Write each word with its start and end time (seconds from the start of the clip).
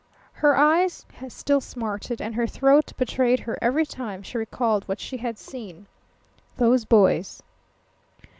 Her 0.33 0.57
eyes 0.57 1.05
still 1.27 1.61
smarted, 1.61 2.19
and 2.23 2.33
her 2.33 2.47
throat 2.47 2.91
betrayed 2.97 3.41
her 3.41 3.59
every 3.61 3.85
time 3.85 4.23
she 4.23 4.39
recalled 4.39 4.83
what 4.87 4.99
she 4.99 5.17
had 5.17 5.37
seen. 5.37 5.85
Those 6.57 6.85
boys! 6.85 7.43